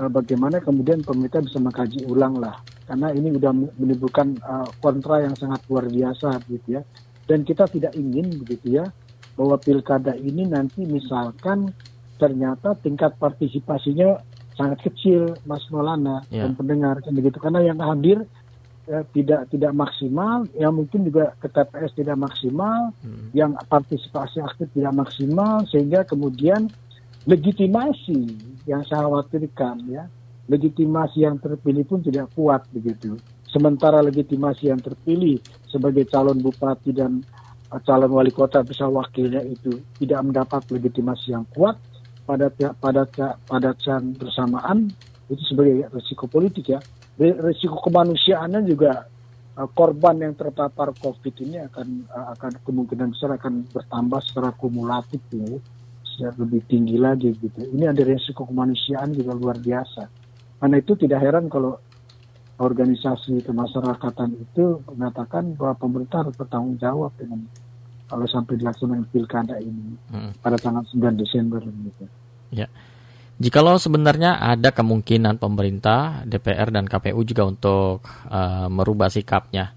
uh, 0.00 0.08
bagaimana 0.08 0.64
kemudian 0.64 1.04
pemerintah 1.04 1.44
bisa 1.44 1.60
mengkaji 1.60 2.08
ulang 2.08 2.40
lah, 2.40 2.56
karena 2.88 3.12
ini 3.12 3.28
sudah 3.36 3.52
menimbulkan 3.76 4.40
uh, 4.40 4.64
kontra 4.80 5.20
yang 5.20 5.36
sangat 5.36 5.60
luar 5.68 5.84
biasa, 5.84 6.40
gitu 6.48 6.80
ya. 6.80 6.82
Dan 7.26 7.42
kita 7.42 7.66
tidak 7.66 7.92
ingin, 7.98 8.38
begitu 8.42 8.78
ya, 8.78 8.86
bahwa 9.36 9.58
pilkada 9.60 10.14
ini 10.16 10.46
nanti 10.46 10.86
misalkan 10.86 11.74
ternyata 12.16 12.72
tingkat 12.80 13.18
partisipasinya 13.20 14.16
sangat 14.56 14.88
kecil, 14.88 15.36
Mas 15.44 15.62
Maulana 15.68 16.24
yeah. 16.32 16.48
dan 16.48 16.56
pendengar, 16.56 16.96
kan 17.04 17.12
begitu. 17.12 17.36
Karena 17.36 17.60
yang 17.60 17.76
hadir 17.82 18.24
ya, 18.88 19.04
tidak 19.12 19.52
tidak 19.52 19.72
maksimal, 19.76 20.48
yang 20.56 20.72
mungkin 20.72 21.04
juga 21.04 21.36
ke 21.36 21.52
TPS 21.52 21.92
tidak 21.92 22.16
maksimal, 22.16 22.96
hmm. 23.04 23.36
yang 23.36 23.52
partisipasi 23.68 24.40
aktif 24.40 24.72
tidak 24.72 24.96
maksimal, 24.96 25.66
sehingga 25.68 26.08
kemudian 26.08 26.72
legitimasi 27.28 28.32
yang 28.64 28.80
saya 28.88 29.04
khawatirkan 29.04 29.84
ya, 29.92 30.08
legitimasi 30.48 31.26
yang 31.28 31.36
terpilih 31.36 31.84
pun 31.84 32.00
tidak 32.00 32.32
kuat 32.32 32.64
begitu. 32.72 33.20
Sementara 33.46 34.00
legitimasi 34.00 34.72
yang 34.72 34.80
terpilih 34.80 35.38
sebagai 35.76 36.08
calon 36.08 36.40
bupati 36.40 36.96
dan 36.96 37.20
uh, 37.68 37.80
calon 37.84 38.08
wali 38.16 38.32
kota 38.32 38.64
bisa 38.64 38.88
wakilnya 38.88 39.44
itu 39.44 39.76
tidak 40.00 40.24
mendapat 40.24 40.64
legitimasi 40.72 41.36
yang 41.36 41.44
kuat 41.52 41.76
pada 42.24 42.48
pada 42.80 43.04
pada 43.04 43.36
pada 43.44 43.70
bersamaan 44.16 44.88
itu 45.28 45.42
sebagai 45.44 45.92
risiko 45.92 46.24
politik 46.24 46.72
ya 46.72 46.80
risiko 47.20 47.76
kemanusiaannya 47.84 48.64
juga 48.64 49.04
uh, 49.60 49.68
korban 49.72 50.20
yang 50.20 50.34
terpapar 50.36 50.92
COVID 50.96 51.34
ini 51.44 51.60
akan 51.64 51.88
uh, 52.08 52.26
akan 52.36 52.52
kemungkinan 52.64 53.12
besar 53.12 53.36
akan 53.36 53.68
bertambah 53.72 54.20
secara 54.24 54.50
kumulatif 54.56 55.20
ya, 55.32 56.32
lebih 56.36 56.64
tinggi 56.68 56.96
lagi 56.96 57.32
gitu. 57.36 57.60
Ini 57.72 57.92
ada 57.92 58.02
risiko 58.04 58.48
kemanusiaan 58.48 59.12
juga 59.12 59.36
luar 59.36 59.60
biasa. 59.60 60.08
Karena 60.56 60.76
itu 60.80 60.96
tidak 60.96 61.20
heran 61.20 61.52
kalau 61.52 61.76
organisasi 62.56 63.44
kemasyarakatan 63.44 64.32
itu 64.40 64.80
mengatakan 64.88 65.52
bahwa 65.60 65.76
pemerintah 65.76 66.24
harus 66.24 66.34
bertanggung 66.40 66.80
jawab 66.80 67.12
dengan 67.20 67.44
kalau 68.06 68.24
sampai 68.24 68.56
dilaksanakan 68.56 69.04
pilkada 69.12 69.60
ini 69.60 69.98
hmm. 70.14 70.40
pada 70.40 70.56
tanggal 70.56 70.86
9 70.88 71.20
Desember 71.20 71.60
gitu. 71.60 72.04
Ya. 72.54 72.70
Jikalau 73.36 73.76
sebenarnya 73.76 74.40
ada 74.40 74.72
kemungkinan 74.72 75.36
pemerintah, 75.36 76.24
DPR 76.24 76.72
dan 76.72 76.88
KPU 76.88 77.20
juga 77.20 77.44
untuk 77.44 78.00
uh, 78.32 78.68
merubah 78.72 79.12
sikapnya. 79.12 79.76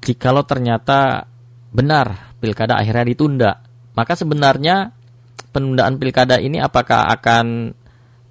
Jikalau 0.00 0.48
ternyata 0.48 1.28
benar 1.68 2.32
pilkada 2.40 2.80
akhirnya 2.80 3.04
ditunda, 3.04 3.52
maka 3.92 4.16
sebenarnya 4.16 4.96
penundaan 5.52 6.00
pilkada 6.00 6.40
ini 6.40 6.56
apakah 6.56 7.12
akan 7.12 7.76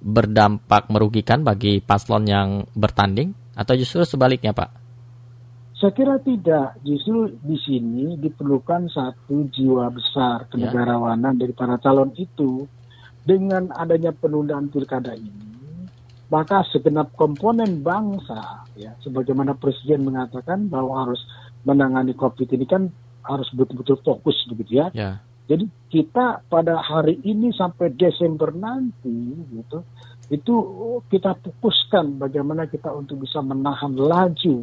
berdampak 0.02 0.90
merugikan 0.90 1.46
bagi 1.46 1.78
paslon 1.78 2.26
yang 2.26 2.48
bertanding 2.74 3.36
atau 3.60 3.76
justru 3.76 4.00
sebaliknya, 4.08 4.56
Pak? 4.56 4.72
Saya 5.76 5.92
kira 5.92 6.16
tidak. 6.24 6.80
Justru 6.80 7.36
di 7.44 7.56
sini 7.60 8.16
diperlukan 8.16 8.88
satu 8.88 9.48
jiwa 9.52 9.92
besar 9.92 10.48
ya. 10.48 10.48
kenegarawanan 10.48 11.36
ya. 11.36 11.40
dari 11.44 11.52
para 11.52 11.76
calon 11.76 12.16
itu 12.16 12.64
dengan 13.20 13.68
adanya 13.76 14.16
penundaan 14.16 14.72
pilkada 14.72 15.12
ini, 15.12 15.44
maka 16.32 16.64
segenap 16.72 17.12
komponen 17.12 17.84
bangsa, 17.84 18.64
ya, 18.80 18.96
sebagaimana 19.04 19.52
Presiden 19.60 20.08
mengatakan 20.08 20.72
bahwa 20.72 21.04
harus 21.04 21.20
menangani 21.68 22.16
COVID 22.16 22.48
ini 22.56 22.64
kan 22.64 22.88
harus 23.20 23.48
betul-betul 23.52 24.00
fokus 24.00 24.40
begitu 24.48 24.80
ya. 24.80 24.88
ya. 24.96 25.20
Jadi 25.50 25.68
kita 25.90 26.46
pada 26.48 26.80
hari 26.80 27.20
ini 27.26 27.52
sampai 27.52 27.92
Desember 27.92 28.54
nanti 28.54 29.36
gitu, 29.52 29.84
itu 30.30 30.54
kita 31.10 31.34
fokuskan 31.42 32.22
bagaimana 32.22 32.70
kita 32.70 32.94
untuk 32.94 33.26
bisa 33.26 33.42
menahan 33.42 33.90
laju 33.98 34.62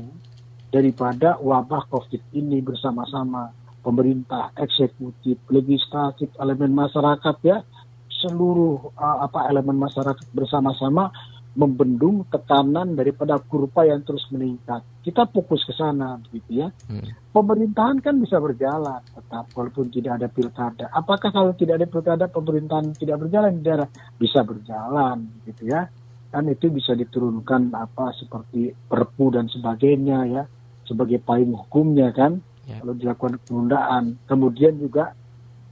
daripada 0.72 1.36
wabah 1.44 1.92
COVID 1.92 2.32
ini 2.32 2.64
bersama-sama. 2.64 3.52
Pemerintah, 3.84 4.52
eksekutif, 4.56 5.40
legislatif, 5.52 6.32
elemen 6.40 6.72
masyarakat 6.72 7.36
ya. 7.44 7.64
Seluruh 8.08 8.96
uh, 8.96 9.28
apa 9.28 9.48
elemen 9.52 9.76
masyarakat 9.76 10.28
bersama-sama 10.32 11.12
membendung 11.58 12.22
tekanan 12.30 12.94
daripada 12.94 13.42
kurva 13.42 13.90
yang 13.90 14.06
terus 14.06 14.30
meningkat. 14.30 14.86
Kita 15.02 15.26
fokus 15.26 15.66
ke 15.66 15.74
sana, 15.74 16.22
begitu 16.22 16.62
ya. 16.62 16.70
Hmm. 16.86 17.02
Pemerintahan 17.34 17.98
kan 17.98 18.22
bisa 18.22 18.38
berjalan 18.38 19.02
tetap 19.02 19.50
walaupun 19.58 19.90
tidak 19.90 20.22
ada 20.22 20.30
pilkada. 20.30 20.86
Apakah 20.94 21.34
kalau 21.34 21.58
tidak 21.58 21.82
ada 21.82 21.88
pilkada 21.90 22.26
pemerintahan 22.30 22.94
tidak 22.94 23.26
berjalan 23.26 23.58
di 23.58 23.62
daerah 23.66 23.90
bisa 24.22 24.46
berjalan, 24.46 25.26
gitu 25.50 25.66
ya. 25.66 25.90
Dan 26.30 26.54
itu 26.54 26.70
bisa 26.70 26.94
diturunkan 26.94 27.74
apa 27.74 28.14
seperti 28.14 28.70
perpu 28.86 29.34
dan 29.34 29.50
sebagainya 29.50 30.20
ya 30.30 30.44
sebagai 30.86 31.18
payung 31.26 31.58
hukumnya 31.58 32.14
kan. 32.14 32.38
Yeah. 32.70 32.86
Kalau 32.86 32.94
dilakukan 32.94 33.36
penundaan, 33.50 34.22
kemudian 34.30 34.78
juga 34.78 35.18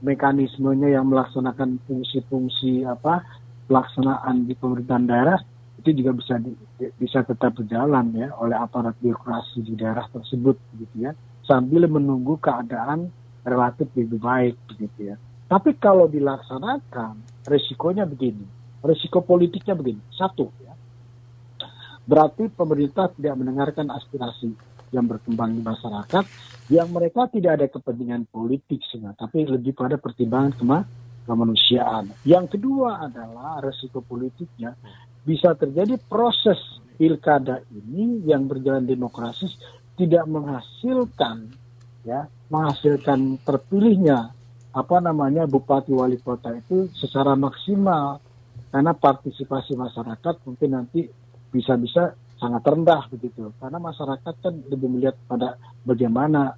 mekanismenya 0.02 0.98
yang 0.98 1.06
melaksanakan 1.06 1.78
fungsi-fungsi 1.86 2.82
apa 2.82 3.22
pelaksanaan 3.70 4.50
di 4.50 4.54
pemerintahan 4.58 5.06
daerah 5.06 5.38
itu 5.86 6.02
juga 6.02 6.18
bisa 6.18 6.34
di, 6.42 6.50
bisa 6.98 7.22
tetap 7.22 7.54
berjalan 7.54 8.10
ya 8.10 8.34
oleh 8.42 8.58
aparat 8.58 8.98
birokrasi 8.98 9.62
di 9.62 9.78
daerah 9.78 10.10
tersebut 10.10 10.58
gitu 10.82 10.96
ya 11.06 11.14
sambil 11.46 11.86
menunggu 11.86 12.34
keadaan 12.42 13.14
relatif 13.46 13.86
lebih 13.94 14.18
baik 14.18 14.58
begitu 14.74 15.14
ya. 15.14 15.16
Tapi 15.46 15.78
kalau 15.78 16.10
dilaksanakan, 16.10 17.46
resikonya 17.46 18.02
begini. 18.02 18.42
Resiko 18.82 19.22
politiknya 19.22 19.78
begini. 19.78 20.02
Satu, 20.10 20.50
ya. 20.58 20.74
berarti 22.02 22.50
pemerintah 22.50 23.10
tidak 23.14 23.34
mendengarkan 23.38 23.94
aspirasi 23.94 24.50
yang 24.90 25.06
berkembang 25.06 25.54
di 25.54 25.62
masyarakat, 25.62 26.24
yang 26.70 26.90
mereka 26.90 27.30
tidak 27.30 27.62
ada 27.62 27.66
kepentingan 27.70 28.26
politik 28.30 28.82
sehingga, 28.90 29.14
tapi 29.14 29.46
lebih 29.46 29.74
pada 29.74 29.98
pertimbangan 29.98 30.54
kema 30.54 30.78
kemanusiaan. 31.26 32.14
Yang 32.22 32.58
kedua 32.58 33.10
adalah 33.10 33.58
resiko 33.58 33.98
politiknya 33.98 34.78
bisa 35.26 35.58
terjadi 35.58 35.98
proses 36.06 36.56
pilkada 36.94 37.60
ini 37.74 38.22
yang 38.24 38.46
berjalan 38.46 38.86
demokrasis 38.86 39.58
tidak 39.98 40.24
menghasilkan 40.30 41.50
ya 42.06 42.30
menghasilkan 42.46 43.42
terpilihnya 43.42 44.30
apa 44.76 44.96
namanya 45.00 45.48
bupati 45.48 45.90
wali 45.90 46.20
kota 46.20 46.52
itu 46.52 46.92
secara 46.94 47.32
maksimal. 47.32 48.22
Karena 48.68 48.92
partisipasi 48.92 49.72
masyarakat 49.72 50.34
mungkin 50.44 50.70
nanti 50.76 51.08
bisa-bisa 51.48 52.12
sangat 52.36 52.60
rendah 52.60 53.08
begitu. 53.08 53.48
Karena 53.56 53.80
masyarakat 53.80 54.34
kan 54.36 54.54
lebih 54.68 54.92
melihat 54.92 55.16
pada 55.24 55.56
bagaimana 55.80 56.52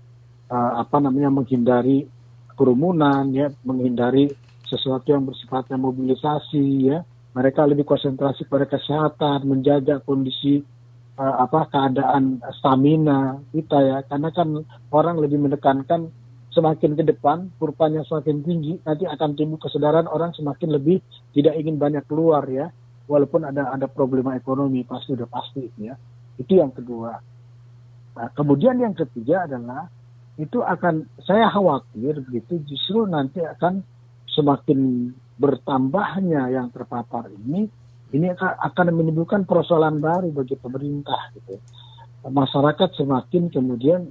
uh, 0.51 0.73
apa 0.83 0.99
namanya 0.99 1.31
menghindari 1.31 2.11
kerumunan 2.59 3.31
ya 3.31 3.55
menghindari 3.63 4.35
sesuatu 4.67 5.15
yang 5.15 5.23
bersifatnya 5.31 5.79
mobilisasi 5.79 6.91
ya 6.91 7.07
mereka 7.39 7.63
lebih 7.63 7.87
konsentrasi 7.87 8.51
pada 8.51 8.67
kesehatan 8.67 9.47
menjaga 9.47 10.03
kondisi 10.03 10.59
uh, 11.15 11.35
apa 11.47 11.71
keadaan 11.71 12.43
stamina 12.59 13.39
kita 13.55 13.79
ya. 13.79 13.99
Karena 14.11 14.35
kan 14.35 14.67
orang 14.91 15.23
lebih 15.23 15.39
menekankan 15.39 16.11
semakin 16.51 16.99
ke 16.99 17.07
depan 17.07 17.55
kurvanya 17.63 18.03
semakin 18.03 18.43
tinggi 18.43 18.83
nanti 18.83 19.07
akan 19.07 19.39
timbul 19.39 19.63
kesadaran 19.63 20.11
orang 20.11 20.35
semakin 20.35 20.75
lebih 20.75 20.99
tidak 21.31 21.55
ingin 21.55 21.79
banyak 21.79 22.03
keluar 22.11 22.43
ya. 22.51 22.75
Walaupun 23.07 23.47
ada 23.47 23.71
ada 23.71 23.87
problema 23.87 24.35
ekonomi 24.35 24.83
pasti 24.83 25.15
udah 25.15 25.31
pasti 25.31 25.63
ya. 25.79 25.95
Itu 26.43 26.59
yang 26.59 26.75
kedua. 26.75 27.15
Nah, 28.19 28.29
kemudian 28.35 28.83
yang 28.83 28.99
ketiga 28.99 29.47
adalah 29.47 29.87
itu 30.43 30.59
akan 30.59 31.07
saya 31.23 31.47
khawatir 31.55 32.19
begitu 32.27 32.59
justru 32.67 33.07
nanti 33.07 33.47
akan 33.47 33.87
semakin 34.27 35.11
bertambahnya 35.39 36.51
yang 36.51 36.69
terpapar 36.75 37.31
ini 37.31 37.71
ini 38.11 38.27
akan 38.41 38.87
menimbulkan 38.91 39.45
persoalan 39.45 40.03
baru 40.03 40.33
bagi 40.33 40.59
pemerintah 40.59 41.31
gitu. 41.37 41.61
Masyarakat 42.27 42.99
semakin 42.99 43.53
kemudian 43.53 44.11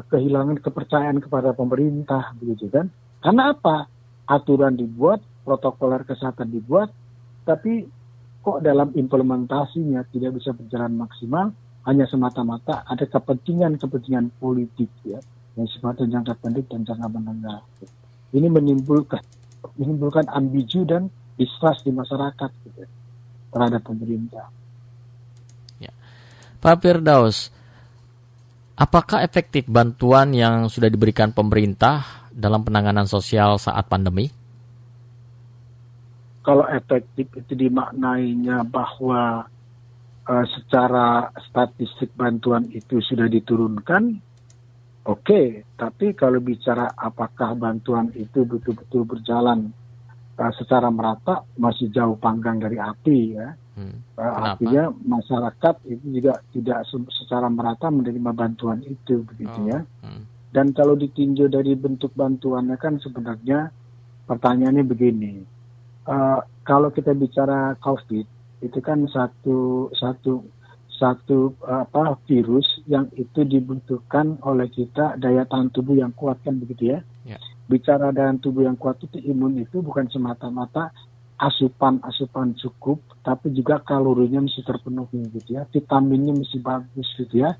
kehilangan 0.00 0.62
kepercayaan 0.62 1.18
kepada 1.20 1.52
pemerintah 1.52 2.32
begitu 2.38 2.70
kan. 2.70 2.88
Karena 3.20 3.52
apa? 3.52 3.90
Aturan 4.30 4.78
dibuat 4.78 5.20
protokoler 5.42 6.06
kesehatan 6.06 6.52
dibuat 6.52 6.94
tapi 7.42 7.88
kok 8.40 8.62
dalam 8.62 8.94
implementasinya 8.94 10.06
tidak 10.14 10.38
bisa 10.38 10.54
berjalan 10.54 10.94
maksimal 10.94 11.50
hanya 11.88 12.06
semata-mata 12.06 12.84
ada 12.86 13.04
kepentingan-kepentingan 13.08 14.36
politik 14.36 14.92
ya 15.02 15.18
yang 15.58 15.66
sifatnya 15.66 16.20
jangka 16.20 16.38
pendek 16.38 16.70
dan 16.70 16.86
jangka 16.86 17.08
menengah. 17.10 17.60
Ini 18.30 18.46
menimbulkan 18.46 19.39
menimbulkan 19.76 20.26
ambigu 20.28 20.84
dan 20.84 21.08
distrust 21.36 21.84
di 21.84 21.92
masyarakat 21.92 22.50
gitu, 22.66 22.84
terhadap 23.52 23.82
pemerintah. 23.84 24.46
Ya. 25.80 25.92
Pak 26.60 26.84
Firdaus, 26.84 27.48
apakah 28.76 29.24
efektif 29.24 29.64
bantuan 29.68 30.36
yang 30.36 30.68
sudah 30.68 30.92
diberikan 30.92 31.32
pemerintah 31.32 32.28
dalam 32.30 32.60
penanganan 32.64 33.08
sosial 33.08 33.56
saat 33.56 33.88
pandemi? 33.88 34.40
kalau 36.40 36.64
efektif 36.66 37.28
itu 37.36 37.52
dimaknainya 37.54 38.64
bahwa 38.64 39.46
uh, 40.24 40.46
secara 40.56 41.28
statistik 41.46 42.10
bantuan 42.16 42.66
itu 42.72 42.98
sudah 43.04 43.28
diturunkan, 43.28 44.18
oke. 45.06 45.22
Okay. 45.24 45.46
Tapi 45.76 46.12
kalau 46.12 46.40
bicara 46.40 46.90
apakah 46.96 47.56
bantuan 47.56 48.12
itu 48.16 48.44
betul-betul 48.44 49.04
berjalan 49.04 49.72
uh, 50.36 50.52
secara 50.56 50.88
merata, 50.92 51.44
masih 51.56 51.88
jauh 51.92 52.16
panggang 52.20 52.60
dari 52.60 52.76
api 52.76 53.18
ya. 53.36 53.48
Hmm. 53.78 53.96
Uh, 54.18 54.34
artinya 54.52 54.92
masyarakat 54.92 55.74
itu 55.88 56.04
juga 56.20 56.42
tidak 56.52 56.84
secara 57.16 57.48
merata 57.48 57.88
menerima 57.88 58.30
bantuan 58.34 58.84
itu 58.84 59.24
begitu 59.24 59.70
ya. 59.70 59.80
oh. 59.80 59.84
ya. 60.04 60.08
Hmm. 60.08 60.22
Dan 60.50 60.74
kalau 60.74 60.98
ditinjau 60.98 61.46
dari 61.46 61.78
bentuk 61.78 62.10
bantuannya 62.18 62.74
kan 62.74 62.98
sebenarnya 62.98 63.70
pertanyaannya 64.26 64.82
begini 64.82 65.32
uh, 66.06 66.40
kalau 66.62 66.88
kita 66.94 67.14
bicara 67.14 67.74
COVID 67.82 68.26
itu 68.60 68.78
kan 68.78 69.08
satu 69.08 69.88
satu 69.96 70.44
satu 71.00 71.56
apa 71.64 72.20
virus 72.28 72.84
yang 72.84 73.08
itu 73.16 73.40
dibutuhkan 73.48 74.36
oleh 74.44 74.68
kita 74.68 75.16
daya 75.16 75.48
tahan 75.48 75.72
tubuh 75.72 75.96
yang 75.96 76.12
kuat 76.12 76.36
kan 76.44 76.60
begitu 76.60 76.92
ya. 76.92 77.00
ya. 77.24 77.40
Bicara 77.64 78.12
daya 78.12 78.36
tubuh 78.36 78.68
yang 78.68 78.76
kuat 78.76 79.00
itu 79.00 79.16
imun 79.32 79.64
itu 79.64 79.80
bukan 79.80 80.12
semata-mata 80.12 80.92
asupan-asupan 81.40 82.52
cukup, 82.60 83.00
tapi 83.24 83.48
juga 83.56 83.80
kalorinya 83.80 84.44
mesti 84.44 84.60
terpenuhi 84.60 85.24
gitu 85.40 85.56
ya, 85.56 85.64
vitaminnya 85.72 86.36
mesti 86.36 86.60
bagus 86.60 87.08
gitu 87.16 87.48
ya, 87.48 87.56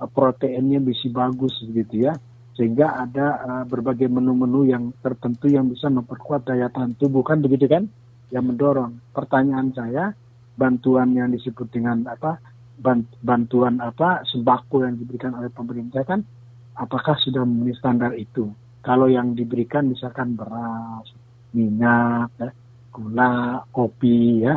proteinnya 0.00 0.80
mesti 0.80 1.12
bagus 1.12 1.60
gitu 1.60 2.08
ya, 2.08 2.16
sehingga 2.56 2.96
ada 2.96 3.26
uh, 3.44 3.64
berbagai 3.68 4.08
menu-menu 4.08 4.72
yang 4.72 4.96
tertentu 5.04 5.52
yang 5.52 5.68
bisa 5.68 5.92
memperkuat 5.92 6.48
daya 6.48 6.72
tahan 6.72 6.96
tubuh 6.96 7.20
kan 7.20 7.44
begitu 7.44 7.68
kan? 7.68 7.92
yang 8.30 8.46
mendorong. 8.46 9.02
Pertanyaan 9.10 9.74
saya, 9.74 10.14
bantuan 10.54 11.12
yang 11.12 11.34
disebut 11.34 11.66
dengan 11.68 12.06
apa 12.06 12.38
bantuan 13.20 13.78
apa 13.84 14.24
sembako 14.24 14.88
yang 14.88 14.96
diberikan 14.96 15.36
oleh 15.36 15.52
pemerintah 15.52 16.02
kan 16.02 16.24
apakah 16.80 17.16
sudah 17.20 17.44
memenuhi 17.44 17.76
standar 17.76 18.16
itu? 18.16 18.48
Kalau 18.80 19.12
yang 19.12 19.36
diberikan 19.36 19.92
misalkan 19.92 20.34
beras, 20.40 21.04
minyak, 21.52 22.32
ya, 22.40 22.48
gula, 22.88 23.60
kopi 23.68 24.48
ya, 24.48 24.56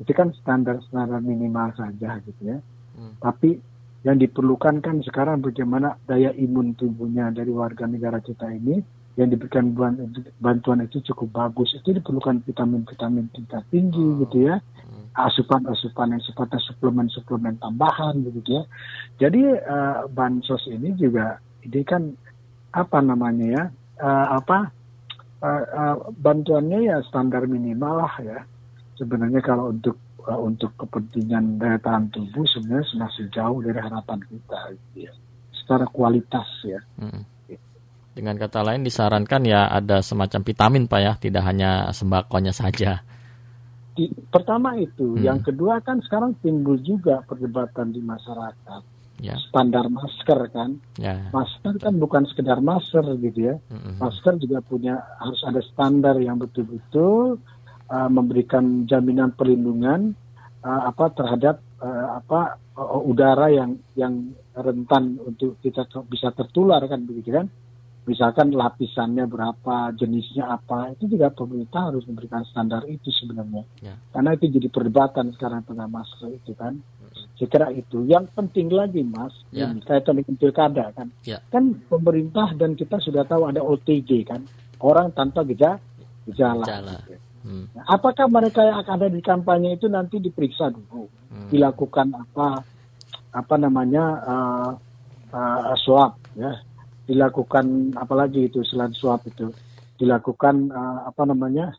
itu 0.00 0.08
kan 0.16 0.32
standar-standar 0.40 1.20
minimal 1.20 1.76
saja 1.76 2.16
gitu 2.24 2.56
ya. 2.56 2.58
Hmm. 2.96 3.12
Tapi 3.20 3.60
yang 4.06 4.16
diperlukan 4.16 4.80
kan 4.80 5.04
sekarang 5.04 5.44
bagaimana 5.44 6.00
daya 6.08 6.32
imun 6.32 6.72
tubuhnya 6.78 7.28
dari 7.34 7.52
warga 7.52 7.84
negara 7.84 8.22
kita 8.24 8.48
ini 8.48 8.80
yang 9.18 9.34
diberikan 9.34 9.74
bantuan 10.38 10.86
itu 10.86 11.02
cukup 11.10 11.34
bagus 11.34 11.74
itu 11.74 11.90
diperlukan 11.90 12.38
vitamin-vitamin 12.46 13.26
tingkat 13.34 13.66
tinggi 13.74 13.98
hmm. 13.98 14.18
gitu 14.22 14.36
ya 14.46 14.62
hmm. 14.62 14.97
Asupan-asupan 15.18 16.14
yang 16.14 16.22
sifatnya 16.22 16.60
suplemen-suplemen 16.62 17.58
tambahan 17.58 18.22
gitu 18.22 18.62
ya. 18.62 18.62
Jadi 19.18 19.42
uh, 19.58 20.06
bansos 20.06 20.62
ini 20.70 20.94
juga 20.94 21.42
ini 21.66 21.82
kan 21.82 22.14
apa 22.70 22.98
namanya 23.02 23.46
ya 23.46 23.64
uh, 23.98 24.26
apa 24.38 24.70
uh, 25.42 25.64
uh, 25.66 25.96
bantuannya 26.14 26.86
ya 26.86 26.96
standar 27.10 27.44
minimal 27.50 28.06
lah 28.06 28.14
ya. 28.22 28.38
Sebenarnya 28.94 29.42
kalau 29.42 29.74
untuk 29.74 29.98
uh, 30.22 30.38
untuk 30.38 30.74
kepentingan 30.78 31.58
daya 31.58 31.78
tahan 31.82 32.10
tubuh 32.14 32.46
sebenarnya 32.46 32.86
masih 32.98 33.26
jauh 33.34 33.58
dari 33.58 33.78
harapan 33.82 34.22
kita 34.22 34.60
gitu 34.74 35.10
ya. 35.10 35.12
Secara 35.50 35.84
kualitas 35.90 36.48
ya. 36.62 36.78
Hmm 36.98 37.38
dengan 38.18 38.34
kata 38.34 38.66
lain 38.66 38.82
disarankan 38.82 39.46
ya 39.46 39.70
ada 39.70 40.02
semacam 40.02 40.42
vitamin 40.42 40.90
Pak 40.90 40.98
ya, 40.98 41.12
tidak 41.22 41.46
hanya 41.46 41.94
sembakonya 41.94 42.50
saja. 42.50 43.06
Di, 43.98 44.06
pertama 44.30 44.78
itu, 44.78 45.18
hmm. 45.18 45.26
yang 45.26 45.42
kedua 45.42 45.82
kan 45.82 45.98
sekarang 45.98 46.38
timbul 46.38 46.78
juga 46.78 47.26
perdebatan 47.26 47.90
di 47.90 47.98
masyarakat. 47.98 48.82
Ya. 49.18 49.34
Standar 49.50 49.90
masker 49.90 50.46
kan. 50.54 50.78
Ya. 50.94 51.26
Masker 51.34 51.82
kan 51.82 51.98
bukan 51.98 52.22
sekedar 52.30 52.62
masker 52.62 53.02
gitu 53.18 53.50
ya. 53.50 53.58
Hmm. 53.66 53.98
Masker 53.98 54.38
juga 54.38 54.62
punya 54.62 55.02
harus 55.18 55.42
ada 55.42 55.58
standar 55.66 56.14
yang 56.22 56.38
betul-betul 56.38 57.42
uh, 57.90 58.08
memberikan 58.08 58.86
jaminan 58.86 59.34
perlindungan 59.34 60.14
uh, 60.62 60.82
apa 60.94 61.10
terhadap 61.18 61.58
uh, 61.82 62.22
apa 62.22 62.62
uh, 62.78 63.02
udara 63.02 63.50
yang 63.50 63.74
yang 63.98 64.30
rentan 64.54 65.18
untuk 65.22 65.58
kita 65.58 65.86
bisa 66.06 66.30
tertular 66.30 66.82
kan 66.86 67.02
begitu 67.02 67.34
kan 67.34 67.46
misalkan 68.08 68.56
lapisannya 68.56 69.28
berapa, 69.28 69.92
jenisnya 69.92 70.48
apa, 70.56 70.96
itu 70.96 71.12
juga 71.12 71.28
pemerintah 71.28 71.92
harus 71.92 72.08
memberikan 72.08 72.40
standar 72.48 72.88
itu 72.88 73.12
sebenarnya. 73.12 73.68
Ya. 73.84 73.94
Karena 74.16 74.32
itu 74.32 74.48
jadi 74.48 74.72
perdebatan 74.72 75.36
sekarang 75.36 75.68
tentang 75.68 75.92
masker 75.92 76.32
itu 76.32 76.56
kan. 76.56 76.80
Saya 77.36 77.46
kira 77.52 77.68
itu. 77.70 78.08
Yang 78.08 78.32
penting 78.32 78.72
lagi 78.72 79.04
mas, 79.04 79.36
ya. 79.52 79.68
ini 79.68 79.84
kaitan 79.84 80.16
dengan 80.16 80.34
pilkada 80.40 80.90
kan. 80.96 81.12
Ya. 81.28 81.44
Kan 81.52 81.84
pemerintah 81.86 82.56
dan 82.56 82.74
kita 82.74 82.96
sudah 82.98 83.28
tahu 83.28 83.44
ada 83.44 83.60
OTG 83.60 84.24
kan, 84.24 84.40
orang 84.80 85.12
tanpa 85.12 85.44
gejala. 85.44 85.76
gejala. 86.24 86.64
gejala. 86.64 86.96
Gitu. 87.04 87.20
Hmm. 87.44 87.64
Nah, 87.76 87.84
apakah 87.92 88.26
mereka 88.26 88.66
yang 88.66 88.82
akan 88.82 88.94
ada 88.98 89.08
di 89.12 89.22
kampanye 89.22 89.78
itu 89.78 89.86
nanti 89.86 90.18
diperiksa 90.18 90.74
dulu, 90.74 91.06
hmm. 91.30 91.48
dilakukan 91.54 92.10
apa, 92.16 92.66
apa 93.30 93.54
namanya 93.60 94.04
uh, 94.26 94.70
uh, 95.32 95.72
swab 95.78 96.16
ya 96.34 96.67
dilakukan 97.08 97.96
apalagi 97.96 98.52
itu 98.52 98.60
selain 98.68 98.92
swab 98.92 99.24
itu 99.24 99.48
dilakukan 99.96 100.68
uh, 100.68 101.08
apa 101.08 101.22
namanya 101.24 101.72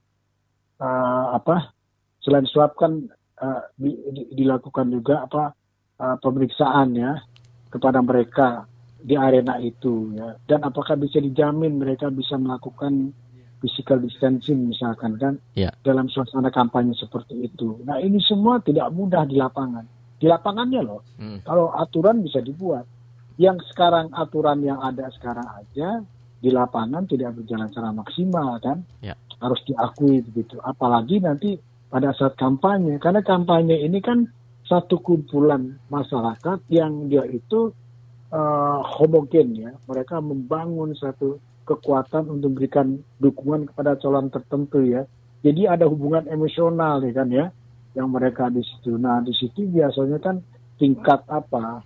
uh, 0.82 1.38
apa 1.38 1.72
selain 2.20 2.50
swab 2.50 2.74
kan 2.74 3.06
uh, 3.38 3.62
di, 3.78 3.94
di, 4.10 4.24
dilakukan 4.34 4.90
juga 4.90 5.30
apa 5.30 5.54
uh, 6.02 6.18
pemeriksaan 6.18 6.98
ya 6.98 7.22
kepada 7.70 8.02
mereka 8.02 8.66
di 9.00 9.14
arena 9.16 9.62
itu 9.62 10.18
ya 10.18 10.34
dan 10.50 10.66
apakah 10.66 10.98
bisa 10.98 11.22
dijamin 11.22 11.78
mereka 11.78 12.10
bisa 12.10 12.36
melakukan 12.36 13.14
physical 13.60 14.00
distancing 14.00 14.72
misalkan 14.72 15.20
kan 15.20 15.34
ya. 15.54 15.70
dalam 15.84 16.08
suasana 16.08 16.48
kampanye 16.50 16.96
seperti 16.96 17.52
itu. 17.52 17.84
Nah 17.84 18.00
ini 18.00 18.18
semua 18.24 18.64
tidak 18.64 18.90
mudah 18.96 19.28
di 19.28 19.36
lapangan. 19.36 19.84
Di 20.20 20.28
lapangannya 20.28 20.82
loh, 20.84 21.00
Hmm. 21.16 21.40
kalau 21.48 21.72
aturan 21.72 22.20
bisa 22.24 22.44
dibuat. 22.44 22.84
Yang 23.40 23.72
sekarang 23.72 24.12
aturan 24.12 24.60
yang 24.62 24.84
ada 24.84 25.08
sekarang 25.16 25.48
aja 25.48 26.04
di 26.44 26.52
lapangan 26.52 27.08
tidak 27.08 27.40
berjalan 27.40 27.72
secara 27.72 27.92
maksimal 27.96 28.60
kan, 28.60 28.84
Ya. 29.00 29.16
harus 29.40 29.64
diakui 29.64 30.20
begitu. 30.24 30.60
Apalagi 30.60 31.24
nanti 31.24 31.56
pada 31.88 32.12
saat 32.12 32.36
kampanye, 32.36 33.00
karena 33.00 33.24
kampanye 33.24 33.80
ini 33.80 34.04
kan 34.04 34.28
satu 34.68 35.00
kumpulan 35.00 35.80
masyarakat 35.90 36.60
yang 36.70 37.08
dia 37.08 37.24
itu 37.26 37.72
eh, 38.30 38.80
homogen 39.00 39.58
ya, 39.58 39.72
mereka 39.90 40.22
membangun 40.22 40.94
satu 40.94 41.42
kekuatan 41.66 42.30
untuk 42.30 42.54
memberikan 42.54 43.02
dukungan 43.18 43.66
kepada 43.74 43.98
calon 43.98 44.30
tertentu 44.30 44.86
ya. 44.86 45.02
Jadi 45.42 45.66
ada 45.66 45.90
hubungan 45.90 46.30
emosional 46.30 47.02
ya 47.02 47.14
kan 47.16 47.30
ya, 47.34 47.50
yang 47.98 48.10
mereka 48.14 48.54
di 48.54 48.62
situ. 48.62 49.02
Nah 49.02 49.26
di 49.26 49.34
situ 49.34 49.66
biasanya 49.66 50.22
kan 50.22 50.46
tingkat 50.78 51.26
apa, 51.26 51.82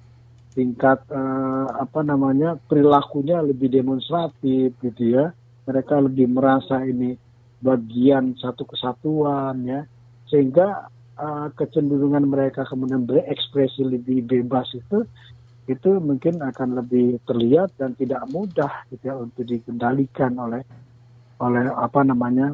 tingkat 0.54 1.02
eh, 1.10 1.68
apa 1.74 2.06
namanya 2.06 2.56
perilakunya 2.70 3.42
lebih 3.42 3.74
demonstratif 3.74 4.78
gitu 4.80 5.04
ya. 5.04 5.34
Mereka 5.66 5.96
lebih 6.06 6.28
merasa 6.30 6.84
ini 6.84 7.16
bagian 7.63 8.36
satu 8.36 8.68
kesatuan 8.68 9.66
ya, 9.66 9.84
sehingga 10.30 10.89
eh, 11.18 11.48
kecenderungan 11.58 12.30
mereka 12.30 12.63
kemudian 12.70 13.04
berekspresi 13.04 13.84
lebih 13.84 14.24
bebas 14.24 14.70
itu 14.78 15.04
itu 15.63 15.96
mungkin 16.04 16.44
akan 16.44 16.76
lebih 16.84 17.24
terlihat 17.24 17.72
dan 17.80 17.96
tidak 17.96 18.28
mudah 18.28 18.84
gitu 18.92 19.04
ya 19.08 19.16
untuk 19.16 19.48
dikendalikan 19.48 20.36
oleh 20.36 20.60
oleh 21.39 21.72
apa 21.72 22.04
namanya 22.04 22.52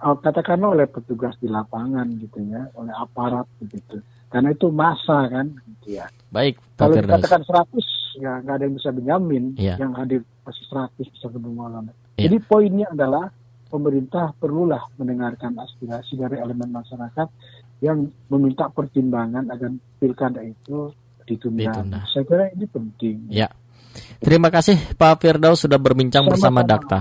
oh, 0.00 0.16
katakanlah 0.16 0.72
oleh 0.72 0.86
petugas 0.88 1.36
di 1.36 1.48
lapangan 1.48 2.08
gitu 2.16 2.40
ya 2.48 2.72
oleh 2.72 2.94
aparat 2.96 3.44
begitu 3.60 4.00
karena 4.28 4.48
itu 4.52 4.68
masa 4.68 5.28
kan 5.28 5.46
gitu 5.76 5.98
ya 5.98 6.06
Baik, 6.28 6.60
Pak 6.76 6.76
kalau 6.76 6.94
Firdaus. 7.00 7.20
dikatakan 7.24 7.42
100 7.44 8.20
ya 8.20 8.32
nggak 8.44 8.54
ada 8.60 8.64
yang 8.68 8.74
bisa 8.76 8.90
menjamin 8.92 9.44
Iya. 9.56 9.74
yang 9.80 9.92
hadir 9.96 10.20
pasti 10.44 10.62
100 10.68 11.08
bisa 11.08 11.26
bermalam 11.28 11.88
Iya. 12.16 12.28
jadi 12.28 12.36
poinnya 12.44 12.86
adalah 12.92 13.32
pemerintah 13.68 14.32
perlulah 14.36 14.80
mendengarkan 14.96 15.56
aspirasi 15.56 16.16
dari 16.16 16.40
elemen 16.40 16.72
masyarakat 16.72 17.28
yang 17.78 18.08
meminta 18.32 18.66
pertimbangan 18.72 19.44
agar 19.52 19.70
pilkada 20.00 20.40
itu 20.42 20.90
ditunda. 21.28 21.68
Ditunda. 21.68 21.98
Saya 22.08 22.24
kira 22.24 22.44
ini 22.50 22.64
penting. 22.64 23.16
Ya. 23.28 23.52
Terima 24.24 24.48
kasih 24.48 24.96
Pak 24.96 25.20
Firdaus 25.20 25.62
sudah 25.62 25.76
berbincang 25.76 26.24
bersama 26.24 26.64
Sama-sama. 26.64 26.70
Dakta. 26.80 27.00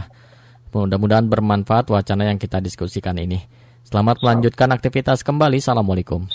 Mudah-mudahan 0.76 1.26
bermanfaat 1.26 1.90
wacana 1.90 2.28
yang 2.30 2.38
kita 2.38 2.60
diskusikan 2.62 3.16
ini. 3.18 3.40
Selamat 3.88 4.20
melanjutkan 4.20 4.68
aktivitas 4.76 5.24
kembali. 5.24 5.64
Assalamualaikum. 5.64 6.28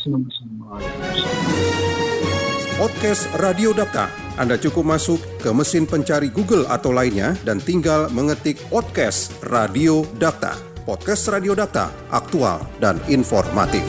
Podcast 2.80 3.28
Radio 3.36 3.76
Data. 3.76 4.08
Anda 4.40 4.56
cukup 4.56 4.88
masuk 4.88 5.20
ke 5.44 5.52
mesin 5.52 5.84
pencari 5.84 6.32
Google 6.32 6.64
atau 6.72 6.96
lainnya 6.96 7.36
dan 7.44 7.60
tinggal 7.60 8.08
mengetik 8.08 8.56
podcast 8.72 9.36
Radio 9.52 10.08
Data. 10.16 10.56
Podcast 10.88 11.28
Radio 11.28 11.52
Data, 11.52 11.92
aktual 12.08 12.64
dan 12.80 12.96
informatif. 13.12 13.84